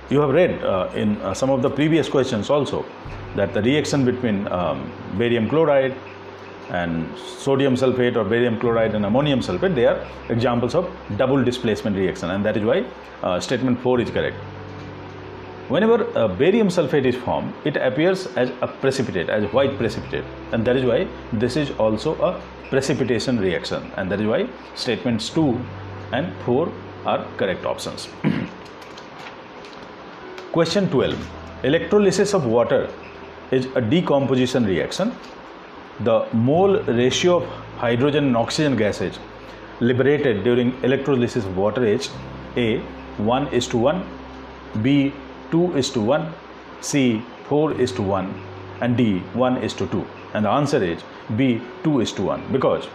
you 0.10 0.20
have 0.22 0.30
read 0.30 0.64
uh, 0.64 0.90
in 0.96 1.18
uh, 1.22 1.34
some 1.34 1.50
of 1.50 1.62
the 1.62 1.70
previous 1.70 2.10
questions 2.10 2.50
also 2.50 2.86
that 3.36 3.54
the 3.54 3.62
reaction 3.62 4.06
between 4.06 4.48
um, 4.48 4.92
barium 5.18 5.50
chloride 5.50 5.96
and 6.70 7.06
sodium 7.18 7.76
sulfate 7.76 8.16
or 8.16 8.24
barium 8.24 8.60
chloride 8.60 8.96
and 8.96 9.06
ammonium 9.06 9.40
sulfate 9.40 9.76
they 9.76 9.86
are 9.86 10.04
examples 10.30 10.74
of 10.74 10.90
double 11.18 11.44
displacement 11.44 11.96
reaction 11.96 12.32
and 12.32 12.44
that 12.46 12.58
is 12.58 12.64
why 12.64 12.84
uh, 13.22 13.40
statement 13.40 13.80
4 13.80 14.00
is 14.00 14.10
correct 14.10 14.38
Whenever 15.68 16.28
barium 16.38 16.68
sulfate 16.68 17.06
is 17.06 17.16
formed, 17.16 17.52
it 17.66 17.76
appears 17.76 18.28
as 18.38 18.52
a 18.62 18.68
precipitate, 18.68 19.30
as 19.30 19.52
white 19.52 19.76
precipitate, 19.80 20.24
and 20.52 20.64
that 20.64 20.76
is 20.76 20.86
why 20.86 21.08
this 21.34 21.56
is 21.56 21.72
also 21.80 22.14
a 22.22 22.40
precipitation 22.70 23.40
reaction, 23.40 23.92
and 23.98 24.12
that 24.12 24.20
is 24.22 24.28
why 24.28 24.48
statements 24.76 25.30
2 25.30 25.60
and 26.12 26.34
4 26.46 26.72
are 27.06 27.26
correct 27.38 27.66
options. 27.66 28.08
Question 30.52 30.90
12 30.90 31.30
Electrolysis 31.64 32.34
of 32.34 32.46
water 32.46 32.90
is 33.52 33.68
a 33.76 33.82
decomposition 33.82 34.66
reaction. 34.66 35.14
The 36.02 36.28
mole 36.34 36.80
ratio 36.84 37.38
of 37.38 37.50
hydrogen 37.78 38.26
and 38.26 38.38
oxygen 38.38 38.76
gases 38.76 39.20
liberated 39.80 40.44
during 40.44 40.74
electrolysis 40.84 41.46
of 41.46 41.58
water 41.58 41.86
is 41.86 42.10
A 42.56 42.80
1 43.18 43.48
is 43.48 43.68
to 43.68 43.78
1, 43.78 44.04
B 44.82 45.14
2 45.52 45.78
is 45.78 45.90
to 45.92 46.02
1, 46.02 46.34
C 46.82 47.22
4 47.50 47.80
is 47.80 47.92
to 47.94 48.02
1 48.02 48.34
and 48.82 48.98
D 48.98 49.20
1 49.34 49.58
is 49.58 49.74
to 49.74 49.88
2 49.88 50.06
and 50.34 50.46
the 50.46 50.50
answer 50.50 50.84
is 50.84 51.02
B 51.36 51.62
2 51.84 52.02
is 52.02 52.12
to 52.14 52.24
1 52.24 52.52
because 52.52 52.88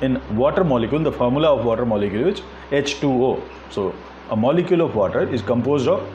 in 0.00 0.20
water 0.36 0.64
molecule 0.64 1.02
the 1.02 1.12
formula 1.12 1.54
of 1.56 1.64
water 1.64 1.84
molecule 1.84 2.28
is 2.28 2.42
H2O 2.70 3.42
so 3.70 3.94
a 4.30 4.36
molecule 4.36 4.82
of 4.82 4.94
water 4.94 5.28
is 5.28 5.42
composed 5.42 5.88
of 5.88 6.08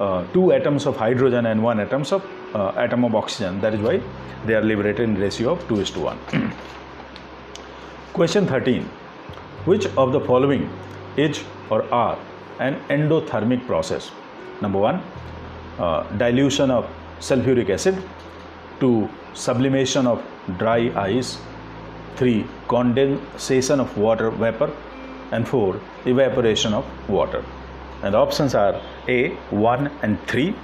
uh, 0.00 0.24
two 0.32 0.52
atoms 0.52 0.86
of 0.86 0.96
hydrogen 0.96 1.46
and 1.46 1.62
one 1.62 1.80
atoms 1.80 2.12
of 2.12 2.24
uh, 2.54 2.68
atom 2.76 3.04
of 3.04 3.14
oxygen. 3.14 3.60
That 3.60 3.74
is 3.74 3.80
why 3.80 4.00
they 4.46 4.54
are 4.54 4.62
liberated 4.62 5.08
in 5.08 5.20
ratio 5.20 5.52
of 5.52 5.68
2 5.68 5.80
is 5.80 5.90
to 5.90 6.00
1. 6.00 6.18
Question 8.12 8.46
13. 8.46 8.84
Which 9.64 9.86
of 9.96 10.12
the 10.12 10.20
following 10.20 10.70
is 11.16 11.42
or 11.70 11.82
are 11.92 12.18
an 12.60 12.80
endothermic 12.88 13.66
process? 13.66 14.10
Number 14.60 14.78
one, 14.78 15.02
uh, 15.78 16.02
dilution 16.16 16.70
of 16.70 16.88
sulfuric 17.20 17.70
acid. 17.70 18.02
Two, 18.80 19.08
sublimation 19.34 20.06
of 20.06 20.24
dry 20.56 20.90
ice. 20.96 21.38
Three, 22.16 22.46
condensation 22.68 23.80
of 23.80 23.96
water 23.96 24.30
vapor. 24.30 24.74
And 25.30 25.46
four, 25.46 25.80
evaporation 26.06 26.72
of 26.72 26.84
water. 27.08 27.44
And 28.02 28.14
the 28.14 28.18
options 28.18 28.54
are 28.54 28.80
A 29.08 29.30
1 29.50 29.90
and 30.02 30.18
3, 30.26 30.54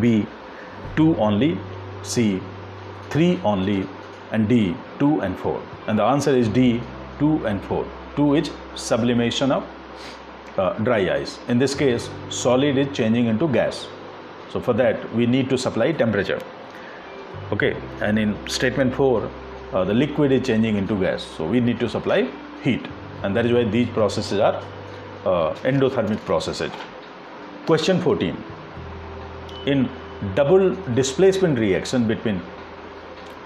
B 0.00 0.26
2 0.96 1.16
only, 1.16 1.58
C 2.02 2.40
3 3.10 3.40
only, 3.44 3.86
and 4.32 4.48
D 4.48 4.74
2 4.98 5.20
and 5.20 5.38
4. 5.38 5.62
And 5.88 5.98
the 5.98 6.04
answer 6.04 6.34
is 6.34 6.48
D 6.48 6.80
2 7.18 7.46
and 7.46 7.62
4. 7.64 7.86
2 8.16 8.34
is 8.34 8.50
sublimation 8.74 9.52
of 9.52 9.64
uh, 10.56 10.72
dry 10.78 11.14
ice. 11.14 11.38
In 11.48 11.58
this 11.58 11.74
case, 11.74 12.08
solid 12.30 12.78
is 12.78 12.96
changing 12.96 13.26
into 13.26 13.48
gas. 13.48 13.86
So 14.50 14.60
for 14.60 14.72
that, 14.74 15.12
we 15.14 15.26
need 15.26 15.50
to 15.50 15.58
supply 15.58 15.92
temperature. 15.92 16.40
Okay, 17.52 17.76
and 18.00 18.18
in 18.18 18.36
statement 18.48 18.94
4, 18.94 19.30
uh, 19.72 19.84
the 19.84 19.92
liquid 19.92 20.32
is 20.32 20.46
changing 20.46 20.76
into 20.76 20.98
gas. 20.98 21.22
So 21.22 21.46
we 21.46 21.60
need 21.60 21.78
to 21.80 21.88
supply 21.88 22.28
heat, 22.62 22.86
and 23.22 23.36
that 23.36 23.44
is 23.44 23.52
why 23.52 23.64
these 23.64 23.88
processes 23.90 24.40
are 24.40 24.62
uh, 25.26 25.54
endothermic 25.62 26.18
processes. 26.24 26.72
Question 27.66 28.00
14. 28.00 28.36
In 29.66 29.88
double 30.34 30.74
displacement 30.94 31.58
reaction 31.58 32.06
between 32.06 32.40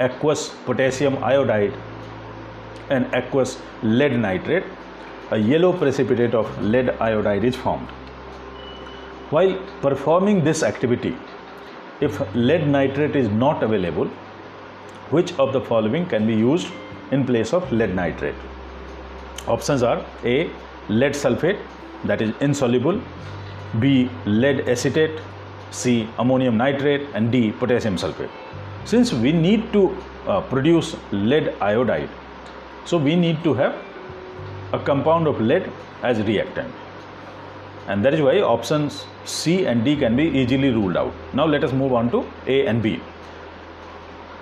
aqueous 0.00 0.50
potassium 0.64 1.22
iodide 1.24 1.74
and 2.90 3.12
aqueous 3.14 3.60
lead 3.82 4.18
nitrate, 4.18 4.64
a 5.32 5.38
yellow 5.38 5.72
precipitate 5.72 6.34
of 6.34 6.62
lead 6.62 6.90
iodide 7.00 7.44
is 7.44 7.56
formed. 7.56 7.88
While 9.30 9.58
performing 9.82 10.44
this 10.44 10.62
activity, 10.62 11.16
if 12.00 12.20
lead 12.34 12.68
nitrate 12.68 13.16
is 13.16 13.28
not 13.28 13.62
available, 13.62 14.06
which 15.10 15.32
of 15.38 15.52
the 15.52 15.60
following 15.60 16.06
can 16.06 16.26
be 16.26 16.34
used 16.34 16.68
in 17.10 17.24
place 17.24 17.52
of 17.52 17.70
lead 17.72 17.94
nitrate? 17.94 18.34
Options 19.46 19.82
are 19.82 20.04
A. 20.24 20.50
Lead 20.88 21.12
sulfate 21.12 21.58
that 22.04 22.22
is 22.22 22.34
insoluble, 22.40 23.00
B. 23.80 24.10
Lead 24.24 24.68
acetate, 24.68 25.20
C. 25.70 26.08
Ammonium 26.18 26.56
nitrate, 26.56 27.06
and 27.14 27.32
D. 27.32 27.52
Potassium 27.52 27.96
sulfate. 27.96 28.30
Since 28.84 29.12
we 29.12 29.32
need 29.32 29.72
to 29.72 29.96
uh, 30.26 30.40
produce 30.42 30.96
lead 31.10 31.54
iodide, 31.60 32.08
so 32.84 32.96
we 32.96 33.16
need 33.16 33.42
to 33.44 33.54
have 33.54 33.76
a 34.72 34.78
compound 34.78 35.26
of 35.26 35.40
lead 35.40 35.70
as 36.02 36.20
reactant. 36.22 36.72
And 37.88 38.04
that 38.04 38.14
is 38.14 38.21
why 38.21 38.40
options 38.40 39.07
C 39.25 39.66
and 39.66 39.85
D 39.85 39.97
can 39.97 40.14
be 40.14 40.25
easily 40.25 40.71
ruled 40.71 40.97
out. 40.97 41.12
Now 41.33 41.47
let 41.47 41.64
us 41.64 41.73
move 41.73 41.95
on 41.95 42.11
to 42.11 42.25
A 42.47 42.66
and 42.66 42.83
B. 42.83 43.00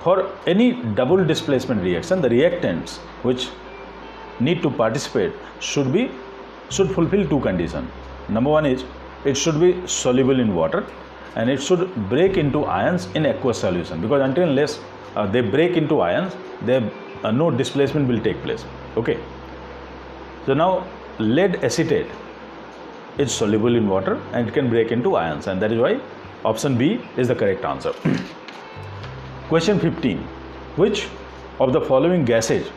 For 0.03 0.33
any 0.47 0.73
double 0.95 1.25
displacement 1.25 1.83
reaction, 1.83 2.21
the 2.21 2.29
reactants 2.29 2.97
which 3.29 3.49
need 4.41 4.63
to 4.63 4.71
participate 4.71 5.33
should 5.61 5.93
be 5.93 6.11
should 6.71 6.91
fulfill 6.91 7.27
two 7.29 7.41
conditions. 7.41 7.89
Number 8.29 8.51
one 8.51 8.67
is 8.67 8.85
it 9.25 9.37
should 9.37 9.61
be 9.61 9.71
soluble 9.87 10.41
in 10.41 10.55
water 10.55 10.85
and 11.37 11.49
it 11.49 11.63
should 11.63 11.95
break 12.09 12.37
into 12.37 12.65
ions 12.65 13.07
in 13.15 13.27
aqueous 13.27 13.61
solution 13.61 14.01
because 14.01 14.23
until 14.23 14.49
unless 14.49 14.81
uh, 15.15 15.27
they 15.27 15.41
break 15.41 15.77
into 15.77 16.01
ions, 16.01 16.35
they, 16.65 16.79
uh, 17.23 17.31
no 17.31 17.51
displacement 17.51 18.09
will 18.09 18.21
take 18.21 18.43
place. 18.43 18.65
Okay. 18.97 19.19
So 20.47 20.55
now 20.55 20.87
lead 21.19 21.65
acetate 21.65 22.07
is 23.19 23.33
soluble 23.33 23.77
in 23.77 23.89
water 23.89 24.21
and 24.33 24.49
it 24.49 24.55
can 24.55 24.69
break 24.69 24.93
into 24.93 25.17
ions 25.17 25.47
and 25.47 25.61
that 25.61 25.73
is 25.73 25.79
why 25.79 26.01
option 26.45 26.77
B 26.77 27.01
is 27.17 27.29
the 27.29 27.35
correct 27.35 27.65
answer. 27.65 27.93
Question 29.49 29.81
15. 29.81 30.19
Which 30.77 31.09
of 31.61 31.73
the 31.73 31.81
following 31.81 32.25
gases 32.25 32.69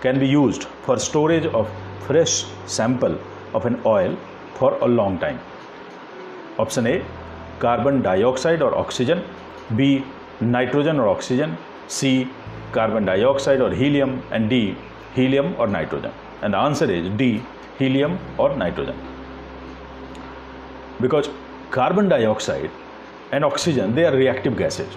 can 0.00 0.18
be 0.18 0.26
used 0.26 0.64
for 0.84 0.98
storage 0.98 1.46
of 1.46 1.70
fresh 2.06 2.44
sample 2.66 3.18
of 3.54 3.66
an 3.66 3.80
oil 3.84 4.16
for 4.54 4.74
a 4.80 4.86
long 4.86 5.18
time? 5.18 5.38
Option 6.58 6.86
A 6.86 7.04
carbon 7.58 8.02
dioxide 8.02 8.62
or 8.62 8.76
oxygen, 8.76 9.22
B 9.76 10.04
nitrogen 10.40 10.98
or 10.98 11.08
oxygen, 11.08 11.56
C 11.88 12.28
carbon 12.72 13.04
dioxide 13.04 13.60
or 13.60 13.70
helium, 13.70 14.22
and 14.30 14.50
D 14.50 14.76
helium 15.14 15.54
or 15.58 15.66
nitrogen. 15.66 16.12
And 16.42 16.52
the 16.52 16.58
answer 16.58 16.90
is 16.90 17.08
D 17.16 17.42
helium 17.78 18.18
or 18.38 18.54
nitrogen. 18.56 19.15
Because 21.00 21.28
carbon 21.70 22.08
dioxide 22.08 22.70
and 23.32 23.44
oxygen 23.44 23.94
they 23.94 24.04
are 24.04 24.16
reactive 24.16 24.56
gases. 24.56 24.92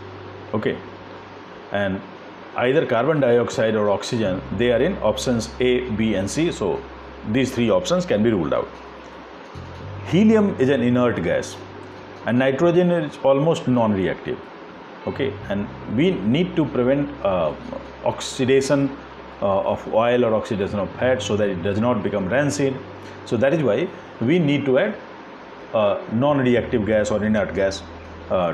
Okay, 0.54 0.78
and 1.72 2.02
either 2.58 2.86
carbon 2.86 3.20
dioxide 3.20 3.76
or 3.76 3.90
oxygen 3.90 4.42
they 4.58 4.72
are 4.72 4.82
in 4.82 4.98
options 4.98 5.50
A, 5.60 5.90
B, 5.92 6.16
and 6.16 6.30
C. 6.30 6.52
So 6.52 6.82
these 7.32 7.52
three 7.54 7.70
options 7.70 8.06
can 8.06 8.24
be 8.24 8.32
ruled 8.32 8.54
out. 8.54 8.68
Helium 10.08 10.56
is 10.60 10.70
an 10.70 10.82
inert 10.82 11.22
gas 11.24 11.56
and 12.26 12.40
nitrogen 12.40 12.92
is 12.92 13.18
almost 13.24 13.68
non-reactive 13.68 14.40
okay 15.08 15.34
and 15.50 15.68
we 15.96 16.12
need 16.12 16.56
to 16.56 16.66
prevent 16.66 17.10
uh, 17.26 17.54
oxidation 18.06 18.90
uh, 19.42 19.72
of 19.74 19.86
oil 19.94 20.26
or 20.26 20.34
oxidation 20.36 20.80
of 20.80 20.90
fat 20.92 21.22
so 21.22 21.38
that 21.38 21.50
it 21.50 21.62
does 21.64 21.80
not 21.80 22.04
become 22.04 22.28
rancid 22.28 22.76
so 23.26 23.38
that 23.38 23.54
is 23.54 23.64
why 23.64 23.88
we 24.22 24.40
need 24.40 24.66
to 24.66 24.78
add 24.80 24.96
uh, 25.74 26.00
non-reactive 26.12 26.86
gas 26.86 27.12
or 27.12 27.24
inert 27.24 27.54
gas 27.54 27.84
uh, 28.30 28.54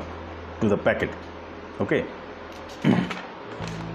to 0.61 0.69
the 0.69 0.77
packet 0.77 1.09
okay 1.79 2.05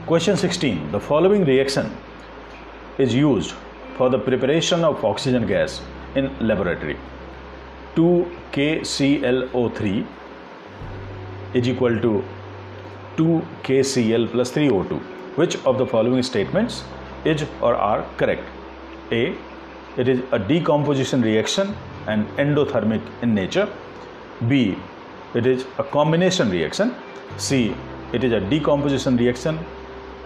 question 0.06 0.36
16 0.36 0.92
the 0.92 1.00
following 1.00 1.44
reaction 1.44 1.90
is 2.98 3.14
used 3.14 3.54
for 3.96 4.10
the 4.10 4.18
preparation 4.18 4.84
of 4.84 5.04
oxygen 5.04 5.46
gas 5.46 5.80
in 6.14 6.30
laboratory 6.46 6.96
2KClO3 7.96 10.06
is 11.54 11.68
equal 11.68 12.00
to 12.00 12.24
2KCl 13.16 14.30
plus 14.30 14.52
3O2. 14.52 15.00
Which 15.36 15.56
of 15.64 15.78
the 15.78 15.86
following 15.86 16.22
statements 16.22 16.84
is 17.24 17.44
or 17.60 17.74
are 17.74 18.06
correct? 18.16 18.42
A. 19.10 19.34
It 19.96 20.08
is 20.08 20.22
a 20.32 20.38
decomposition 20.38 21.20
reaction 21.20 21.74
and 22.10 22.28
endothermic 22.44 23.02
in 23.22 23.34
nature. 23.34 23.68
B. 24.48 24.76
It 25.34 25.46
is 25.46 25.64
a 25.78 25.84
combination 25.84 26.50
reaction. 26.50 26.94
C. 27.36 27.74
It 28.12 28.24
is 28.24 28.32
a 28.32 28.40
decomposition 28.40 29.16
reaction 29.16 29.58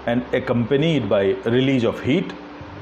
and 0.06 0.24
accompanied 0.34 1.08
by 1.08 1.22
release 1.56 1.84
of 1.84 2.00
heat. 2.02 2.32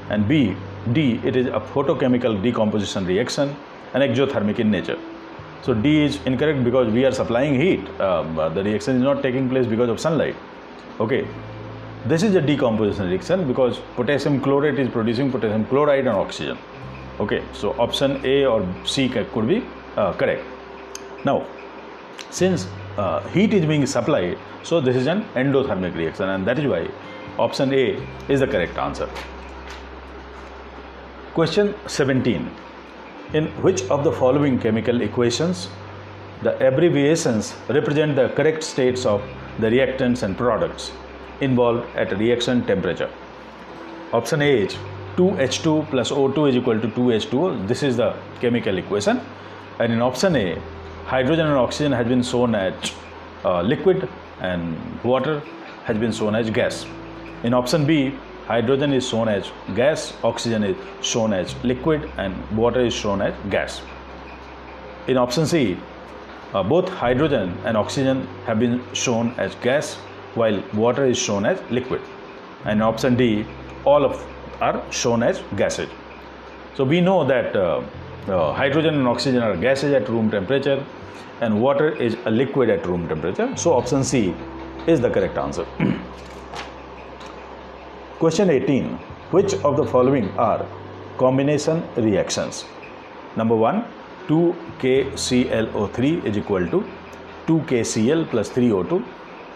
And 0.09 0.27
B. 0.27 0.55
D. 0.93 1.19
It 1.23 1.35
is 1.35 1.47
a 1.47 1.59
photochemical 1.73 2.41
decomposition 2.41 3.05
reaction 3.05 3.55
and 3.93 4.03
exothermic 4.03 4.59
in 4.59 4.71
nature. 4.71 4.99
So 5.63 5.73
D 5.73 6.03
is 6.03 6.19
incorrect 6.25 6.63
because 6.63 6.91
we 6.91 7.05
are 7.05 7.11
supplying 7.11 7.55
heat. 7.59 7.87
Um, 7.99 8.35
the 8.35 8.63
reaction 8.63 8.97
is 8.97 9.01
not 9.01 9.23
taking 9.23 9.49
place 9.49 9.65
because 9.65 9.89
of 9.89 9.99
sunlight. 9.99 10.35
Okay. 10.99 11.25
This 12.05 12.21
is 12.21 12.35
a 12.35 12.41
decomposition 12.41 13.09
reaction 13.09 13.47
because 13.47 13.79
potassium 13.95 14.41
chlorate 14.41 14.77
is 14.77 14.89
producing 14.89 15.31
potassium 15.31 15.65
chloride 15.65 16.05
and 16.05 16.17
oxygen. 16.23 16.57
Okay. 17.19 17.43
So 17.53 17.73
option 17.73 18.19
A 18.25 18.45
or 18.45 18.67
C 18.85 19.09
could 19.09 19.47
be 19.47 19.63
uh, 19.95 20.13
correct. 20.13 20.43
Now, 21.25 21.45
since 22.29 22.67
uh, 22.97 23.21
heat 23.29 23.53
is 23.53 23.65
being 23.65 23.85
supplied, 23.85 24.37
so 24.63 24.81
this 24.81 24.95
is 24.95 25.07
an 25.07 25.23
endothermic 25.35 25.95
reaction 25.95 26.29
and 26.29 26.45
that 26.47 26.59
is 26.59 26.65
why 26.65 26.89
option 27.37 27.73
A 27.73 28.01
is 28.29 28.39
the 28.39 28.47
correct 28.47 28.77
answer. 28.77 29.09
Question 31.33 31.73
17 31.87 32.49
in 33.33 33.47
which 33.63 33.81
of 33.89 34.03
the 34.03 34.11
following 34.11 34.59
chemical 34.59 35.01
equations 35.01 35.69
the 36.43 36.55
abbreviations 36.67 37.55
represent 37.69 38.15
the 38.15 38.29
correct 38.29 38.63
states 38.63 39.05
of 39.05 39.23
the 39.59 39.67
reactants 39.67 40.23
and 40.23 40.37
products 40.37 40.91
involved 41.41 41.85
at 41.95 42.17
reaction 42.17 42.65
temperature? 42.65 43.09
Option 44.11 44.41
A 44.41 44.51
is 44.65 44.75
2H2 45.17 45.89
plus 45.89 46.11
O2 46.11 46.49
is 46.49 46.55
equal 46.55 46.79
to 46.79 46.87
2H2O. 46.87 47.67
This 47.67 47.83
is 47.83 47.97
the 47.97 48.15
chemical 48.41 48.77
equation. 48.77 49.21
And 49.79 49.93
in 49.93 50.01
option 50.01 50.35
A, 50.35 50.59
hydrogen 51.05 51.47
and 51.47 51.55
oxygen 51.57 51.91
has 51.91 52.07
been 52.07 52.23
shown 52.23 52.55
as 52.55 52.73
uh, 53.45 53.61
liquid 53.61 54.07
and 54.41 54.75
water 55.03 55.41
has 55.85 55.97
been 55.97 56.11
shown 56.11 56.35
as 56.35 56.49
gas. 56.49 56.85
In 57.43 57.53
option 57.53 57.85
B, 57.85 58.13
hydrogen 58.47 58.93
is 58.93 59.07
shown 59.07 59.27
as 59.27 59.51
gas, 59.75 60.13
oxygen 60.23 60.63
is 60.63 60.77
shown 61.01 61.33
as 61.33 61.55
liquid, 61.63 62.09
and 62.17 62.33
water 62.57 62.81
is 62.81 62.93
shown 62.93 63.21
as 63.21 63.33
gas. 63.49 63.81
In 65.07 65.17
option 65.17 65.45
C, 65.45 65.77
uh, 66.53 66.63
both 66.63 66.87
hydrogen 66.89 67.57
and 67.65 67.75
oxygen 67.75 68.27
have 68.45 68.59
been 68.59 68.81
shown 68.93 69.31
as 69.37 69.55
gas 69.55 69.95
while 70.35 70.63
water 70.73 71.05
is 71.05 71.17
shown 71.17 71.45
as 71.45 71.59
liquid 71.69 72.01
and 72.65 72.81
option 72.81 73.15
d 73.15 73.45
all 73.85 74.05
of 74.05 74.25
are 74.65 74.75
shown 74.91 75.23
as 75.23 75.41
gases. 75.61 75.89
So 76.75 76.83
we 76.83 77.01
know 77.01 77.23
that 77.25 77.55
uh, 77.55 77.81
uh, 78.27 78.53
hydrogen 78.53 78.95
and 78.95 79.07
oxygen 79.07 79.41
are 79.43 79.55
gases 79.55 79.93
at 79.93 80.09
room 80.09 80.29
temperature 80.31 80.83
and 81.41 81.61
water 81.61 81.89
is 82.07 82.17
a 82.25 82.31
liquid 82.31 82.69
at 82.69 82.85
room 82.85 83.07
temperature. 83.07 83.55
So 83.57 83.73
option 83.73 84.03
c 84.03 84.33
is 84.87 85.01
the 85.01 85.09
correct 85.09 85.37
answer. 85.37 85.65
Question 88.19 88.49
18 88.49 88.97
which 89.35 89.53
of 89.67 89.77
the 89.77 89.85
following 89.85 90.29
are 90.37 90.65
combination 91.17 91.83
reactions? 91.97 92.65
Number 93.35 93.55
1 93.55 93.85
2KClO3 94.27 96.25
is 96.25 96.37
equal 96.37 96.67
to 96.67 96.83
2KCl 97.47 98.29
plus 98.29 98.49
3O2. 98.49 99.03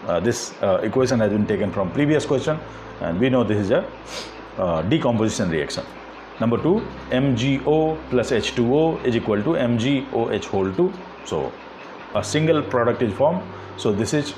Uh, 0.06 0.20
this 0.20 0.54
uh, 0.62 0.80
equation 0.82 1.20
has 1.20 1.30
been 1.30 1.46
taken 1.46 1.72
from 1.72 1.90
previous 1.92 2.26
question 2.26 2.58
and 3.00 3.18
we 3.18 3.30
know 3.30 3.44
this 3.44 3.58
is 3.58 3.70
a 3.70 3.84
uh, 4.58 4.82
decomposition 4.82 5.50
reaction. 5.50 5.84
Number 6.40 6.56
2 6.56 6.82
MgO 7.10 7.98
plus 8.10 8.30
H2O 8.30 9.04
is 9.04 9.16
equal 9.16 9.42
to 9.42 9.50
MgOH 9.50 10.44
whole 10.44 10.72
2. 10.72 10.92
So 11.24 11.52
a 12.14 12.22
single 12.22 12.62
product 12.62 13.02
is 13.02 13.12
formed. 13.12 13.42
So 13.76 13.92
this 13.92 14.14
is 14.14 14.34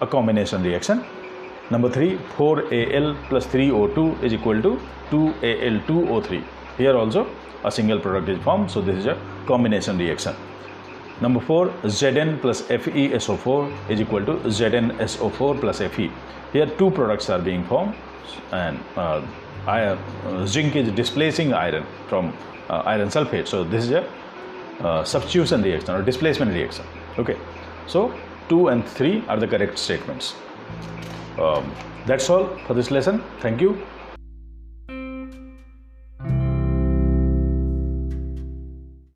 a 0.00 0.06
combination 0.06 0.62
reaction. 0.62 1.04
Number 1.70 1.90
3 1.90 2.16
4Al 2.36 3.16
plus 3.28 3.46
3O2 3.46 4.22
is 4.22 4.32
equal 4.32 4.60
to 4.62 4.80
2Al2O3. 5.10 6.42
Here 6.78 6.96
also 6.96 7.26
a 7.64 7.70
single 7.70 8.00
product 8.00 8.28
is 8.28 8.42
formed. 8.42 8.70
So 8.70 8.80
this 8.80 8.96
is 8.96 9.06
a 9.06 9.18
combination 9.46 9.98
reaction. 9.98 10.34
Number 11.20 11.40
4 11.40 11.68
Zn 11.84 12.40
plus 12.40 12.62
FeSO4 12.62 13.90
is 13.90 14.00
equal 14.00 14.24
to 14.26 14.32
ZnSO4 14.58 15.60
plus 15.60 15.78
Fe. 15.78 16.10
Here 16.52 16.66
two 16.66 16.90
products 16.90 17.30
are 17.30 17.38
being 17.38 17.64
formed 17.64 17.94
and 18.52 18.78
uh, 18.96 19.22
iron, 19.66 19.98
uh, 20.26 20.46
zinc 20.46 20.76
is 20.76 20.90
displacing 20.92 21.52
iron 21.52 21.86
from 22.08 22.36
uh, 22.68 22.82
iron 22.84 23.08
sulfate. 23.08 23.46
So 23.46 23.64
this 23.64 23.84
is 23.84 23.90
a 23.90 24.10
uh, 24.80 25.04
substitution 25.04 25.62
reaction 25.62 25.94
or 25.94 26.02
displacement 26.02 26.52
reaction. 26.52 26.84
Okay. 27.18 27.36
So 27.86 28.12
2 28.48 28.68
and 28.68 28.86
3 28.86 29.24
are 29.28 29.38
the 29.38 29.46
correct 29.46 29.78
statements. 29.78 30.34
Um, 31.38 31.72
that's 32.06 32.28
all 32.28 32.46
for 32.66 32.74
this 32.74 32.90
lesson. 32.90 33.22
Thank 33.40 33.60
you. 33.60 33.86